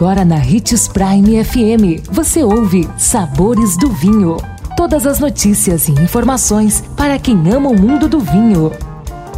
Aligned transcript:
Agora 0.00 0.24
na 0.24 0.36
Ritz 0.36 0.88
Prime 0.88 1.44
FM, 1.44 2.08
você 2.10 2.42
ouve 2.42 2.88
Sabores 2.96 3.76
do 3.76 3.90
Vinho. 3.90 4.38
Todas 4.74 5.06
as 5.06 5.20
notícias 5.20 5.88
e 5.88 5.92
informações 5.92 6.82
para 6.96 7.18
quem 7.18 7.36
ama 7.52 7.68
o 7.68 7.78
mundo 7.78 8.08
do 8.08 8.18
vinho. 8.18 8.72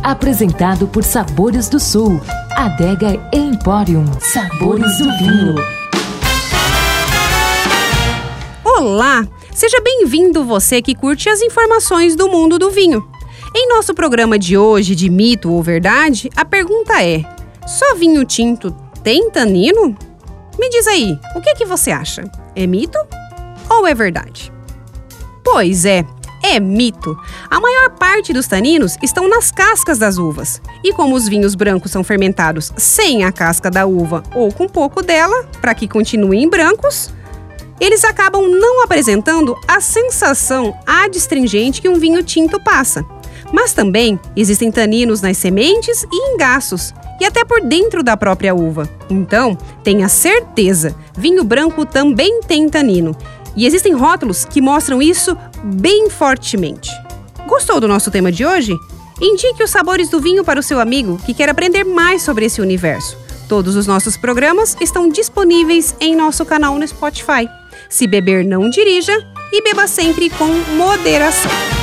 Apresentado 0.05 0.87
por 0.87 1.03
Sabores 1.03 1.69
do 1.69 1.81
Sul, 1.81 2.21
Adega 2.53 3.29
Emporium. 3.33 4.05
Sabores 4.21 4.99
do 4.99 5.19
Vinho. 5.19 5.57
Olá! 8.65 9.27
Seja 9.53 9.81
bem-vindo 9.81 10.45
você 10.45 10.81
que 10.81 10.95
curte 10.95 11.29
as 11.29 11.43
informações 11.43 12.15
do 12.15 12.29
mundo 12.29 12.57
do 12.57 12.71
vinho. 12.71 13.05
Em 13.53 13.69
nosso 13.69 13.93
programa 13.95 14.39
de 14.39 14.57
hoje 14.57 14.95
de 14.95 15.11
mito 15.11 15.51
ou 15.51 15.61
verdade, 15.61 16.31
a 16.37 16.45
pergunta 16.45 17.03
é: 17.03 17.25
só 17.67 17.97
vinho 17.97 18.25
tinto 18.25 18.73
tem 19.03 19.29
tanino? 19.29 19.97
Me 20.63 20.69
diz 20.69 20.87
aí, 20.87 21.19
o 21.35 21.41
que, 21.41 21.57
que 21.57 21.65
você 21.65 21.91
acha? 21.91 22.23
É 22.55 22.69
mito 22.69 22.97
ou 23.69 23.85
é 23.85 23.93
verdade? 23.97 24.53
Pois 25.43 25.85
é, 25.85 26.07
é 26.41 26.61
mito. 26.61 27.19
A 27.51 27.59
maior 27.59 27.91
parte 27.99 28.33
dos 28.33 28.47
taninos 28.47 28.97
estão 29.03 29.27
nas 29.27 29.51
cascas 29.51 29.99
das 29.99 30.19
uvas. 30.19 30.63
E 30.85 30.93
como 30.93 31.17
os 31.17 31.27
vinhos 31.27 31.57
brancos 31.57 31.91
são 31.91 32.05
fermentados 32.05 32.73
sem 32.77 33.25
a 33.25 33.33
casca 33.33 33.73
da 33.73 33.87
uva 33.87 34.23
ou 34.37 34.53
com 34.53 34.69
pouco 34.69 35.03
dela, 35.03 35.45
para 35.61 35.75
que 35.75 35.89
continuem 35.89 36.49
brancos, 36.49 37.13
eles 37.81 38.05
acabam 38.05 38.49
não 38.49 38.85
apresentando 38.85 39.59
a 39.67 39.81
sensação 39.81 40.79
adstringente 40.87 41.83
que 41.83 41.89
um 41.89 41.99
vinho 41.99 42.23
tinto 42.23 42.61
passa. 42.61 43.05
Mas 43.53 43.73
também 43.73 44.19
existem 44.35 44.73
taninos 44.73 45.21
nas 45.21 45.37
sementes 45.37 46.05
e 46.11 46.35
engaços, 46.35 46.95
e 47.21 47.25
até 47.25 47.45
por 47.45 47.61
dentro 47.61 48.03
da 48.03 48.17
própria 48.17 48.55
uva. 48.55 48.89
Então, 49.11 49.57
tenha 49.85 50.09
certeza, 50.09 50.97
vinho 51.17 51.45
branco 51.45 51.85
também 51.85 52.41
tem 52.41 52.69
tanino. 52.69 53.15
E 53.55 53.67
existem 53.67 53.93
rótulos 53.93 54.45
que 54.45 54.63
mostram 54.63 55.03
isso 55.03 55.37
bem 55.63 56.09
fortemente. 56.09 56.91
Gostou 57.47 57.79
do 57.79 57.87
nosso 57.87 58.11
tema 58.11 58.33
de 58.33 58.47
hoje? 58.47 58.75
Indique 59.21 59.63
os 59.63 59.71
sabores 59.71 60.09
do 60.09 60.21
vinho 60.21 60.43
para 60.43 60.59
o 60.59 60.63
seu 60.63 60.81
amigo 60.81 61.19
que 61.25 61.35
quer 61.35 61.49
aprender 61.49 61.85
mais 61.85 62.23
sobre 62.23 62.47
esse 62.47 62.61
universo. 62.61 63.17
Todos 63.49 63.77
os 63.77 63.87
nossos 63.87 64.17
programas 64.17 64.77
estão 64.81 65.09
disponíveis 65.09 65.95
em 66.01 66.17
nosso 66.17 66.45
canal 66.47 66.79
no 66.79 66.89
Spotify. 66.89 67.47
Se 67.91 68.07
beber, 68.07 68.45
não 68.45 68.71
dirija 68.71 69.13
e 69.53 69.63
beba 69.63 69.87
sempre 69.87 70.31
com 70.31 70.49
moderação. 70.77 71.82